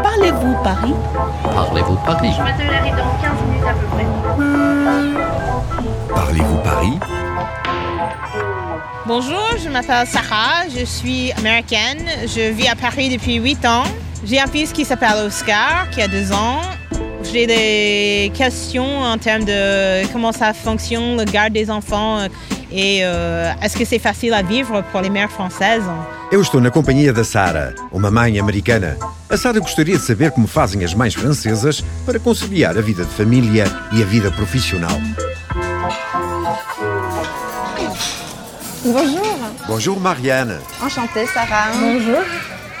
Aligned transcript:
Parlez-vous 0.00 0.56
Paris? 0.64 0.94
Parlez-vous 1.42 1.96
Paris? 2.06 2.30
Je 2.32 2.38
dans 2.38 3.18
15 3.20 3.42
minutes 3.46 3.66
à 3.68 3.74
peu 3.74 3.86
près. 3.88 4.06
Parlez-vous 6.14 6.56
Paris? 6.58 6.98
Bonjour, 9.06 9.44
je 9.62 9.68
m'appelle 9.68 10.06
Sarah, 10.06 10.66
je 10.74 10.84
suis 10.86 11.32
américaine, 11.32 12.06
je 12.22 12.50
vis 12.52 12.68
à 12.68 12.74
Paris 12.74 13.10
depuis 13.10 13.34
8 13.34 13.66
ans. 13.66 13.84
J'ai 14.24 14.40
un 14.40 14.46
fils 14.46 14.72
qui 14.72 14.86
s'appelle 14.86 15.26
Oscar, 15.26 15.90
qui 15.90 16.00
a 16.00 16.08
2 16.08 16.32
ans. 16.32 16.62
J'ai 17.30 17.46
des 17.46 18.32
questions 18.34 19.00
en 19.00 19.18
termes 19.18 19.44
de 19.44 20.06
comment 20.12 20.32
ça 20.32 20.54
fonctionne, 20.54 21.18
le 21.18 21.24
garde 21.24 21.52
des 21.52 21.70
enfants, 21.70 22.26
et 22.72 23.00
euh, 23.02 23.52
est-ce 23.62 23.76
que 23.76 23.84
c'est 23.84 23.98
facile 23.98 24.34
à 24.34 24.42
vivre 24.42 24.82
pour 24.90 25.00
les 25.00 25.10
mères 25.10 25.30
françaises? 25.30 25.84
Eu 26.30 26.40
estou 26.40 26.60
na 26.60 26.70
companhia 26.70 27.12
da 27.12 27.24
Sara, 27.24 27.74
uma 27.92 28.10
mãe 28.10 28.38
americana. 28.40 28.96
A 29.28 29.36
Sara 29.36 29.60
gostaria 29.60 29.98
de 29.98 30.02
saber 30.02 30.30
como 30.30 30.46
fazem 30.46 30.82
as 30.82 30.94
mães 30.94 31.14
francesas 31.14 31.84
para 32.06 32.18
conciliar 32.18 32.78
a 32.78 32.80
vida 32.80 33.04
de 33.04 33.10
família 33.10 33.64
e 33.92 34.02
a 34.02 34.06
vida 34.06 34.30
profissional. 34.30 34.98
Bonjour. 38.82 39.38
Bonjour 39.68 40.00
Marianne. 40.00 40.58
Enchantée, 40.82 41.26
Sarah. 41.26 41.70
Bonjour. 41.78 42.24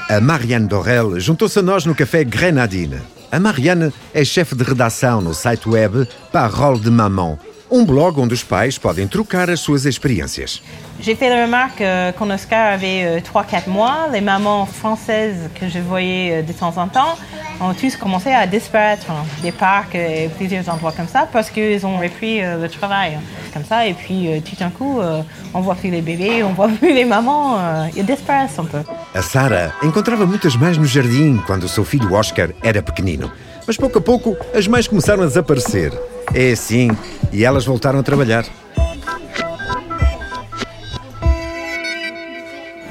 A 0.08 0.20
Marianne 0.20 0.66
Dorel 0.66 1.20
juntou-se 1.20 1.58
a 1.58 1.62
nós 1.62 1.84
no 1.84 1.94
café 1.94 2.24
Grenadine. 2.24 3.00
A 3.30 3.38
Marianne 3.38 3.92
é 4.12 4.24
chefe 4.24 4.54
de 4.54 4.64
redação 4.64 5.20
no 5.20 5.32
site 5.32 5.68
web 5.68 6.06
Parole 6.32 6.80
de 6.80 6.90
Maman, 6.90 7.38
um 7.72 7.84
blog 7.84 8.20
onde 8.20 8.34
os 8.34 8.44
pais 8.44 8.76
podem 8.76 9.08
trocar 9.08 9.48
as 9.48 9.60
suas 9.60 9.86
experiências. 9.86 10.62
J'ai 11.00 11.16
fait 11.16 11.30
la 11.30 11.42
remarque 11.46 11.80
euh, 11.80 12.12
quand 12.12 12.30
Oscar 12.30 12.74
avait 12.74 13.20
3-4 13.20 13.68
mois, 13.68 14.08
les 14.12 14.20
mamans 14.20 14.66
françaises 14.66 15.48
que 15.58 15.68
je 15.68 15.78
voyais 15.78 16.40
euh, 16.40 16.42
de 16.42 16.52
temps 16.52 16.76
en 16.76 16.86
temps 16.86 17.16
ont 17.60 17.74
tous 17.74 17.96
commencé 17.96 18.30
à 18.30 18.46
disparaître 18.46 19.10
hein, 19.10 19.24
des 19.42 19.52
parcs 19.52 19.94
et 19.94 20.28
plusieurs 20.36 20.68
endroits 20.68 20.92
comme 20.92 21.08
ça 21.08 21.28
parce 21.32 21.50
qu'ils 21.50 21.84
ont 21.86 21.98
repris 21.98 22.42
euh, 22.42 22.60
le 22.60 22.68
travail 22.68 23.18
comme 23.52 23.64
ça 23.64 23.86
et 23.86 23.94
puis 23.94 24.28
euh, 24.28 24.40
tout 24.40 24.56
d'un 24.56 24.70
coup 24.70 25.00
euh, 25.00 25.22
on 25.54 25.60
voit 25.60 25.74
plus 25.74 25.90
les 25.90 26.02
bébés, 26.02 26.42
on 26.42 26.52
voit 26.52 26.68
plus 26.80 26.92
les 26.92 27.04
mamans, 27.04 27.58
euh, 27.58 27.86
ils 27.96 28.04
disparaissent 28.04 28.58
un 28.58 28.64
peu. 28.64 28.82
A 29.14 29.22
Sara 29.22 29.72
encontrava 29.82 30.26
muitas 30.26 30.56
mães 30.56 30.78
no 30.78 30.84
jardim 30.84 31.38
quando 31.46 31.64
o 31.64 31.68
seu 31.68 31.84
filho 31.84 32.12
Oscar 32.14 32.48
era 32.62 32.82
pequenino. 32.82 33.30
Mas 33.66 33.76
pouco 33.76 33.98
a 33.98 34.02
pouco 34.02 34.36
as 34.54 34.66
mães 34.66 34.88
começaram 34.88 35.22
a 35.22 35.26
desaparecer. 35.26 35.92
É 36.34 36.52
assim, 36.52 36.88
e 37.30 37.44
elas 37.44 37.66
voltaram 37.66 37.98
a 37.98 38.02
trabalhar. 38.02 38.46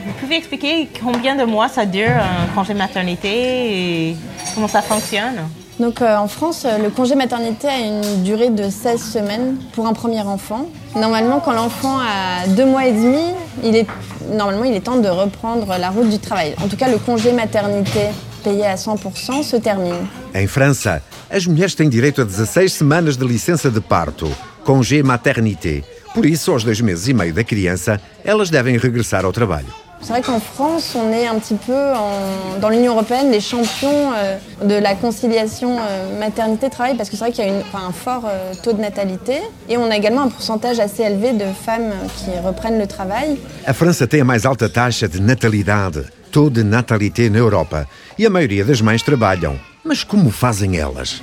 Vous 0.05 0.13
pouvez 0.19 0.37
expliquer 0.37 0.87
combien 1.01 1.35
de 1.35 1.43
mois 1.43 1.67
ça 1.67 1.85
dure 1.85 2.11
un 2.11 2.53
congé 2.53 2.75
maternité 2.75 4.11
et 4.11 4.15
comment 4.53 4.67
ça 4.67 4.83
fonctionne? 4.83 5.49
Donc 5.79 6.03
euh, 6.03 6.17
en 6.17 6.27
France, 6.27 6.67
le 6.79 6.91
congé 6.91 7.15
maternité 7.15 7.67
a 7.67 7.79
une 7.79 8.21
durée 8.21 8.51
de 8.51 8.69
16 8.69 9.01
semaines 9.01 9.57
pour 9.73 9.87
un 9.87 9.93
premier 9.93 10.21
enfant. 10.21 10.67
Normalement, 10.95 11.39
quand 11.39 11.53
l'enfant 11.53 11.97
a 11.97 12.45
deux 12.47 12.65
mois 12.65 12.85
et 12.85 12.91
demi, 12.91 13.23
il 13.63 13.75
est, 13.75 13.87
normalement, 14.31 14.65
il 14.65 14.75
est 14.75 14.81
temps 14.81 14.97
de 14.97 15.09
reprendre 15.09 15.75
la 15.79 15.89
route 15.89 16.09
du 16.09 16.19
travail. 16.19 16.53
En 16.63 16.67
tout 16.67 16.75
cas, 16.77 16.89
le 16.89 16.99
congé 16.99 17.31
maternité 17.31 18.01
payé 18.41 18.65
à 18.65 18.75
100% 18.75 19.43
se 19.43 19.57
termine. 19.59 20.07
Em 20.33 20.47
França, 20.47 21.01
as 21.29 21.45
mulheres 21.45 21.75
têm 21.75 21.89
direito 21.89 22.21
a 22.21 22.25
16 22.25 22.73
semanas 22.73 23.15
de 23.17 23.25
licença 23.25 23.69
de 23.69 23.79
parto, 23.79 24.29
congé 24.65 25.01
maternité. 25.03 25.83
Por 26.13 26.25
isso, 26.25 26.51
aos 26.51 26.63
dois 26.63 26.81
meses 26.81 27.07
e 27.07 27.13
meio 27.13 27.33
da 27.33 27.43
criança, 27.43 27.99
elas 28.25 28.49
devem 28.49 28.77
regressar 28.77 29.23
ao 29.25 29.31
trabalho. 29.31 29.67
C'est 30.03 30.13
vrai 30.13 30.23
qu'en 30.23 30.39
France, 30.39 30.95
on 30.95 31.11
est 31.13 31.27
un 31.27 31.37
petit 31.37 31.53
peu 31.63 31.73
en- 31.93 32.57
dans 32.59 32.69
l'Union 32.69 32.93
européenne 32.93 33.29
les 33.29 33.39
champions 33.39 34.11
euh, 34.15 34.37
de 34.65 34.73
la 34.73 34.95
conciliation 34.95 35.77
euh, 35.79 36.19
maternité-travail 36.19 36.95
parce 36.97 37.07
que 37.07 37.15
c'est 37.15 37.23
vrai 37.23 37.31
qu'il 37.31 37.45
y 37.45 37.47
a 37.47 37.51
une- 37.51 37.61
enfin, 37.61 37.85
un 37.87 37.91
fort 37.91 38.23
euh, 38.25 38.53
taux 38.63 38.73
de 38.73 38.81
natalité 38.81 39.35
et 39.69 39.77
on 39.77 39.91
a 39.91 39.95
également 39.95 40.23
un 40.23 40.29
pourcentage 40.29 40.79
assez 40.79 41.03
élevé 41.03 41.33
de 41.33 41.45
femmes 41.65 41.91
qui 42.17 42.31
reprennent 42.43 42.79
le 42.79 42.87
travail. 42.87 43.37
A 43.67 43.73
França 43.75 44.07
tem 44.07 44.21
a 44.21 44.23
mais 44.23 44.43
alta 44.47 44.67
taxa 44.69 45.07
de 45.07 45.19
natalidade, 45.19 46.05
taux 46.31 46.49
de 46.49 46.63
natalité 46.63 47.29
na 47.29 47.37
Europa, 47.37 47.87
e 48.17 48.25
a 48.25 48.29
maioria 48.29 48.63
das 48.63 48.81
mães 48.81 49.03
trabalham. 49.03 49.59
Mas 49.83 50.03
como 50.03 50.31
fazem 50.31 50.77
elas? 50.77 51.21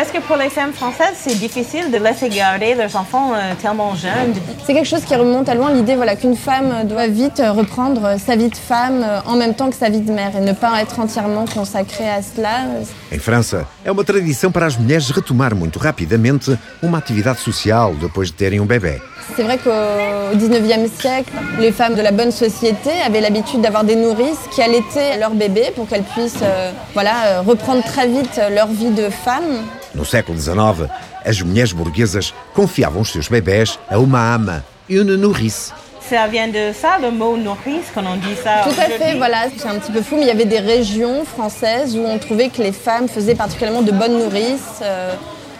Est-ce 0.00 0.12
que 0.12 0.20
pour 0.20 0.36
les 0.36 0.48
femmes 0.48 0.72
françaises, 0.72 1.16
c'est 1.16 1.34
difficile 1.40 1.90
de 1.90 1.98
laisser 1.98 2.28
garder 2.28 2.76
leurs 2.76 2.94
enfants 2.94 3.32
euh, 3.34 3.54
tellement 3.60 3.96
jeunes? 3.96 4.32
C'est 4.64 4.72
quelque 4.72 4.86
chose 4.86 5.02
qui 5.02 5.16
remonte 5.16 5.48
à 5.48 5.56
loin 5.56 5.72
l'idée 5.72 5.96
voilà, 5.96 6.14
qu'une 6.14 6.36
femme 6.36 6.86
doit 6.86 7.08
vite 7.08 7.40
euh, 7.40 7.50
reprendre 7.50 8.04
euh, 8.04 8.16
sa 8.16 8.36
vie 8.36 8.48
de 8.48 8.54
femme 8.54 9.02
euh, 9.02 9.18
en 9.26 9.34
même 9.34 9.54
temps 9.56 9.68
que 9.70 9.74
sa 9.74 9.88
vie 9.88 10.00
de 10.00 10.12
mère 10.12 10.36
et 10.36 10.40
ne 10.40 10.52
pas 10.52 10.80
être 10.80 11.00
entièrement 11.00 11.46
consacrée 11.46 12.08
à 12.08 12.22
cela. 12.22 12.66
Em 13.10 13.18
França, 13.18 13.66
é 13.84 13.90
uma 13.90 14.04
tradição 14.04 14.52
para 14.52 14.66
as 14.66 14.76
mulheres 14.76 15.10
retomar 15.10 15.52
muito 15.56 15.80
rapidamente 15.80 16.56
uma 16.80 16.98
atividade 16.98 17.40
social 17.40 17.92
depois 18.00 18.26
de 18.26 18.34
terem 18.34 18.60
um 18.60 18.66
bebê. 18.66 19.00
C'est 19.36 19.42
vrai 19.42 19.58
qu'au 19.58 20.36
19e 20.38 20.88
siècle, 20.88 21.32
les 21.58 21.72
femmes 21.72 21.94
de 21.96 22.02
la 22.02 22.12
bonne 22.12 22.30
société 22.30 22.90
avaient 23.04 23.20
l'habitude 23.20 23.60
d'avoir 23.60 23.84
des 23.84 23.96
nourrices 23.96 24.46
qui 24.50 24.62
allaitaient 24.62 25.18
leur 25.18 25.32
bébé 25.32 25.72
pour 25.74 25.86
qu'elles 25.88 26.04
puissent 26.04 26.42
euh, 26.42 26.70
voilà, 26.94 27.42
reprendre 27.42 27.82
très 27.82 28.06
vite 28.06 28.40
leur 28.54 28.68
vie 28.68 28.90
de 28.90 29.10
femme. 29.10 29.64
No 29.98 30.04
século 30.04 30.38
XIX, 30.38 30.88
as 31.24 31.42
mulheres 31.42 31.72
burguesas 31.72 32.32
confiavam 32.54 33.02
os 33.02 33.10
seus 33.10 33.26
bebés 33.26 33.80
a 33.90 33.98
uma 33.98 34.32
ama, 34.32 34.64
une 34.88 35.16
nourrice. 35.16 35.72
Ça 36.08 36.28
vient 36.28 36.46
de 36.46 36.72
ça, 36.72 36.98
le 37.02 37.10
mot 37.10 37.36
nourrice, 37.36 37.90
quand 37.92 38.04
on 38.06 38.14
dit 38.14 38.36
ça 38.42 38.62
Tout 38.62 38.80
à 38.80 38.84
fait, 38.84 39.16
voilà, 39.16 39.48
c'est 39.56 39.66
un 39.66 39.74
petit 39.80 39.90
peu 39.90 40.00
fou, 40.00 40.14
mais 40.14 40.22
il 40.22 40.28
y 40.28 40.30
avait 40.30 40.44
des 40.44 40.60
régions 40.60 41.24
françaises 41.24 41.96
où 41.96 42.00
on 42.06 42.16
trouvait 42.18 42.48
que 42.48 42.62
les 42.62 42.70
femmes 42.70 43.08
faisaient 43.08 43.34
particulièrement 43.34 43.82
de 43.82 43.90
bonnes 43.90 44.16
nourrices. 44.18 44.80
euh, 44.82 45.14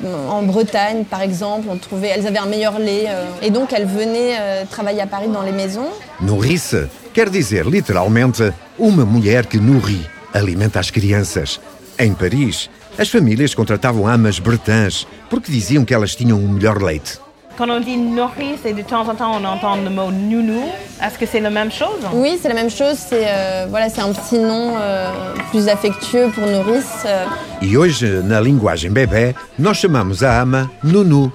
en 0.04 0.42
Bretagne, 0.42 1.04
par 1.04 1.22
exemple, 1.22 1.66
on 1.68 1.76
trouvait, 1.76 2.08
elles 2.08 2.26
avaient 2.26 2.38
un 2.38 2.46
meilleur 2.46 2.78
lait, 2.78 3.06
euh, 3.08 3.24
et 3.42 3.50
donc 3.50 3.72
elles 3.72 3.86
venaient 3.86 4.36
euh, 4.38 4.64
travailler 4.70 5.00
à 5.00 5.08
Paris 5.08 5.26
dans 5.26 5.42
les 5.42 5.50
maisons. 5.50 5.88
Nourrice 6.20 6.76
quer 7.12 7.28
dizer 7.28 7.64
literalmente 7.68 8.40
uma 8.78 9.04
mulher 9.04 9.48
que 9.48 9.58
nourrit, 9.58 10.06
alimenta 10.32 10.78
as 10.78 10.92
crianças. 10.92 11.60
Em 11.98 12.12
Paris, 12.14 12.70
as 12.98 13.08
famílias 13.08 13.54
contratavam 13.54 14.06
amas 14.06 14.38
bretãs 14.38 15.06
porque 15.30 15.50
diziam 15.52 15.84
que 15.84 15.94
elas 15.94 16.14
tinham 16.16 16.38
um 16.38 16.48
melhor 16.48 16.82
leite. 16.82 17.20
Quand 17.56 17.68
on 17.70 17.80
dit 17.80 17.96
nourrice 17.96 18.64
et 18.64 18.72
de 18.72 18.82
temps 18.82 19.08
en 19.08 19.16
temps 19.16 19.32
on 19.36 19.44
entend 19.44 19.76
le 19.82 19.90
mot 19.90 20.12
nounou, 20.12 20.62
est-ce 21.02 21.18
que 21.18 21.26
c'est 21.26 21.40
la 21.40 21.50
même 21.50 21.72
chose 21.72 22.06
Oui, 22.12 22.38
c'est 22.40 22.48
la 22.48 22.54
même 22.54 22.70
chose, 22.70 22.96
c'est 22.96 23.24
euh, 23.26 23.66
voilà, 23.68 23.88
c'est 23.88 24.00
un 24.00 24.12
petit 24.12 24.38
nom 24.38 24.74
euh, 24.78 25.10
plus 25.50 25.66
affectueux 25.68 26.30
pour 26.32 26.46
nourrice. 26.46 27.04
euh. 27.04 27.24
E 27.60 27.76
hoje, 27.76 28.04
na 28.22 28.40
linguagem 28.40 28.92
bebê, 28.92 29.34
nós 29.58 29.76
chamamos 29.78 30.22
a 30.22 30.40
ama 30.40 30.70
Nunu. 30.84 31.32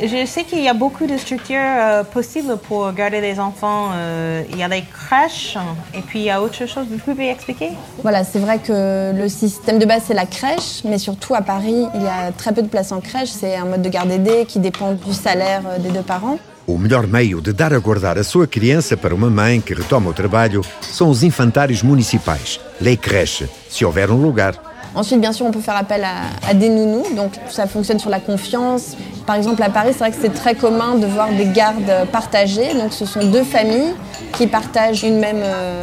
Je 0.00 0.26
sais 0.26 0.44
qu'il 0.44 0.60
y 0.60 0.68
a 0.68 0.74
beaucoup 0.74 1.06
de 1.06 1.16
structures 1.16 1.58
euh, 1.58 2.04
possibles 2.04 2.56
pour 2.56 2.92
garder 2.92 3.20
les 3.20 3.40
enfants. 3.40 3.90
Euh, 3.92 4.42
il 4.50 4.56
y 4.56 4.62
a 4.62 4.68
les 4.68 4.82
crèches 4.82 5.58
et 5.92 6.02
puis 6.02 6.20
il 6.20 6.24
y 6.26 6.30
a 6.30 6.40
autre 6.40 6.66
chose. 6.66 6.86
Vous 6.88 6.98
pouvez 6.98 7.30
expliquer? 7.30 7.70
Voilà, 8.02 8.22
c'est 8.22 8.38
vrai 8.38 8.58
que 8.58 9.12
le 9.12 9.28
système 9.28 9.80
de 9.80 9.86
base 9.86 10.02
c'est 10.06 10.14
la 10.14 10.26
crèche, 10.26 10.84
mais 10.84 10.98
surtout 10.98 11.34
à 11.34 11.42
Paris, 11.42 11.86
il 11.94 12.02
y 12.02 12.06
a 12.06 12.30
très 12.30 12.52
peu 12.52 12.62
de 12.62 12.68
places 12.68 12.92
en 12.92 13.00
crèche. 13.00 13.30
C'est 13.30 13.56
un 13.56 13.64
mode 13.64 13.82
de 13.82 13.88
garde 13.88 14.10
aidé 14.12 14.44
qui 14.46 14.60
dépend 14.60 14.92
du 14.92 15.12
salaire 15.12 15.62
euh, 15.66 15.78
des 15.78 15.90
deux 15.90 16.02
parents. 16.02 16.38
O 16.68 16.76
melhor 16.76 17.08
meio 17.08 17.40
de 17.40 17.50
dar 17.50 17.72
a 17.72 17.78
guardar 17.78 18.18
a 18.18 18.22
sua 18.22 18.46
criança 18.46 18.94
para 18.94 19.14
uma 19.14 19.30
mãe 19.30 19.58
que 19.58 19.72
retoma 19.72 20.10
o 20.10 20.12
trabalho 20.12 20.62
são 20.82 21.08
os 21.08 21.22
infantários 21.22 21.82
municipais, 21.82 22.60
les 22.78 22.98
crèches, 22.98 23.48
se 23.70 23.86
houver 23.86 24.10
um 24.10 24.20
lugar. 24.20 24.67
Ensuite, 24.94 25.20
bien 25.20 25.32
sûr, 25.32 25.46
on 25.46 25.50
peut 25.50 25.60
faire 25.60 25.76
appel 25.76 26.02
à, 26.04 26.48
à 26.48 26.54
des 26.54 26.68
nounous, 26.68 27.04
donc 27.14 27.32
ça 27.50 27.66
fonctionne 27.66 27.98
sur 27.98 28.10
la 28.10 28.20
confiance. 28.20 28.96
Par 29.26 29.36
exemple, 29.36 29.62
à 29.62 29.70
Paris, 29.70 29.90
c'est 29.92 29.98
vrai 29.98 30.10
que 30.10 30.16
c'est 30.20 30.32
très 30.32 30.54
commun 30.54 30.96
de 30.96 31.06
voir 31.06 31.28
des 31.30 31.46
gardes 31.46 32.06
partagées. 32.10 32.74
Donc, 32.74 32.92
ce 32.92 33.04
sont 33.04 33.24
deux 33.26 33.44
familles 33.44 33.94
qui 34.32 34.46
partagent 34.46 35.02
une 35.04 35.18
même 35.18 35.42
euh, 35.42 35.80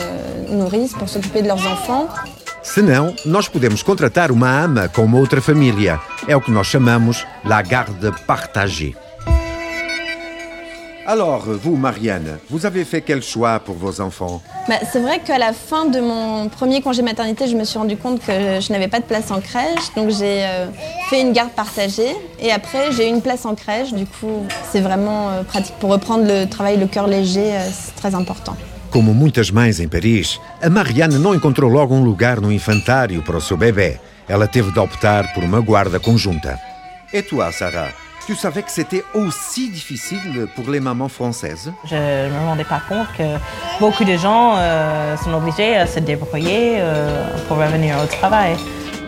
nourrice 0.49 0.93
pour 0.93 1.07
s'occuper 1.07 1.41
de 1.41 1.47
leurs 1.47 1.65
enfants. 1.67 2.07
Se 2.63 2.81
não, 2.81 3.13
nós 3.27 3.47
podemos 3.47 3.83
contratar 3.83 4.31
uma 4.31 4.49
ama 4.63 4.87
com 4.89 5.03
uma 5.03 5.19
outra 5.19 5.39
família. 5.39 5.99
É 6.27 6.35
o 6.35 6.41
que 6.41 6.49
nós 6.49 6.65
chamamos 6.65 7.23
la 7.43 7.61
garde 7.61 8.11
partagée. 8.25 8.95
Alors, 11.07 11.45
vous, 11.47 11.75
Marianne, 11.75 12.39
vous 12.49 12.65
avez 12.65 12.83
fait 12.83 13.01
quel 13.01 13.21
choix 13.21 13.59
pour 13.59 13.75
vos 13.75 14.01
enfants? 14.01 14.41
Bah, 14.67 14.79
c'est 14.91 14.99
vrai 14.99 15.19
qu'à 15.19 15.37
la 15.37 15.53
fin 15.53 15.85
de 15.85 15.99
mon 15.99 16.49
premier 16.49 16.81
congé 16.81 17.03
maternité, 17.03 17.47
je 17.47 17.55
me 17.55 17.63
suis 17.63 17.77
rendu 17.77 17.95
compte 17.95 18.21
que 18.25 18.59
je 18.59 18.71
n'avais 18.71 18.87
pas 18.87 18.99
de 18.99 19.05
place 19.05 19.29
en 19.29 19.39
crèche. 19.39 19.93
Donc, 19.95 20.09
j'ai 20.09 20.43
euh, 20.43 20.65
fait 21.11 21.21
une 21.21 21.31
garde 21.31 21.51
partagée. 21.51 22.15
Et 22.39 22.51
après, 22.51 22.91
j'ai 22.91 23.07
eu 23.07 23.09
une 23.11 23.21
place 23.21 23.45
en 23.45 23.53
crèche. 23.53 23.93
Du 23.93 24.07
coup, 24.07 24.47
c'est 24.71 24.81
vraiment 24.81 25.29
euh, 25.29 25.43
pratique 25.43 25.75
pour 25.79 25.91
reprendre 25.91 26.25
le 26.25 26.45
travail, 26.45 26.77
le 26.77 26.87
cœur 26.87 27.05
léger. 27.05 27.53
euh, 27.53 27.69
c'est 27.71 27.95
très 27.95 28.15
important. 28.15 28.55
Como 28.89 29.13
muitas 29.13 29.51
mães 29.51 29.79
em 29.79 29.87
Paris, 29.87 30.39
a 30.61 30.69
Marianne 30.69 31.19
não 31.19 31.35
encontrou 31.35 31.69
logo 31.69 31.93
um 31.93 32.03
lugar 32.03 32.41
no 32.41 32.51
infantário 32.51 33.21
para 33.21 33.37
o 33.37 33.41
seu 33.41 33.57
bebê. 33.57 33.99
Ela 34.27 34.47
teve 34.47 34.71
de 34.71 34.79
optar 34.79 35.33
por 35.33 35.43
uma 35.43 35.59
guarda 35.59 35.99
conjunta. 35.99 36.57
E 37.13 37.21
toi, 37.21 37.51
Sarah? 37.51 38.04
Tu 38.27 38.35
savais 38.35 38.63
que 38.63 38.71
c'était 38.71 39.03
aussi 39.13 39.69
difficile 39.69 40.47
pour 40.55 40.71
les 40.71 40.79
mamans 40.79 41.09
françaises 41.09 41.71
Je 41.85 41.95
ne 41.95 42.33
me 42.33 42.45
rendais 42.47 42.63
pas 42.63 42.81
compte 42.89 43.07
que 43.15 43.23
beaucoup 43.79 44.03
de 44.03 44.17
gens 44.17 44.55
euh, 44.57 45.15
sont 45.17 45.31
obligés 45.33 45.75
à 45.75 45.85
se 45.85 45.99
débrouiller 45.99 46.77
euh, 46.79 47.27
pour 47.47 47.57
revenir 47.57 47.95
au 48.03 48.07
travail. 48.07 48.55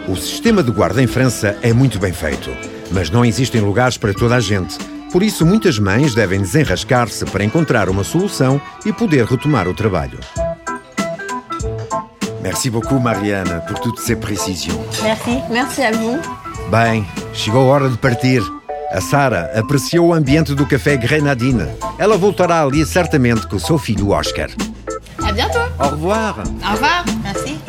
O 0.08 0.16
sistema 0.16 0.62
de 0.62 0.72
guarda 0.72 1.02
em 1.02 1.08
França 1.08 1.58
é 1.64 1.74
muito 1.74 1.98
bem 2.00 2.14
feito, 2.14 2.52
mas 2.92 3.10
não 3.10 3.26
existem 3.26 3.60
lugares 3.60 3.98
para 3.98 4.14
toda 4.14 4.36
a 4.36 4.40
gente. 4.40 4.78
Por 5.12 5.24
isso, 5.24 5.46
muitas 5.46 5.80
mães 5.80 6.14
devem 6.14 6.40
desenrascar-se 6.40 7.26
para 7.26 7.44
encontrar 7.44 7.90
uma 7.90 8.04
solução 8.04 8.62
e 8.86 8.94
poder 8.94 9.26
retomar 9.26 9.68
o 9.68 9.74
trabalho. 9.74 10.20
Merci 12.44 12.70
beaucoup, 12.70 13.00
Marianne, 13.00 13.62
por 13.68 13.80
toutes 13.80 14.00
ces 14.00 14.16
précisions. 14.16 14.80
Merci. 15.02 15.42
Merci 15.50 15.82
à 15.82 15.92
vous. 15.92 16.20
Bem, 16.70 17.06
chegou 17.34 17.62
a 17.62 17.74
hora 17.74 17.90
de 17.90 17.98
partir. 17.98 18.42
A 18.92 19.02
Sara 19.02 19.52
apreciou 19.54 20.08
o 20.08 20.14
ambiente 20.14 20.56
do 20.56 20.66
café 20.66 20.96
Grenadine. 20.96 21.68
Ela 22.00 22.18
voltará 22.18 22.62
ali 22.62 22.86
certamente 22.86 23.46
com 23.48 23.58
o 23.58 23.60
seu 23.60 23.78
filho 23.78 24.12
Oscar. 24.12 24.50
À 25.22 25.32
bientôt. 25.32 25.60
Au 25.78 25.90
revoir! 25.90 26.40
Au 26.40 26.72
revoir. 26.72 27.04
Merci. 27.22 27.67